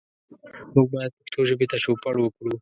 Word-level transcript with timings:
موږ 0.73 0.87
باید 0.93 1.11
پښتو 1.19 1.39
ژبې 1.49 1.65
ته 1.71 1.77
چوپړ 1.83 2.15
وکړو. 2.21 2.55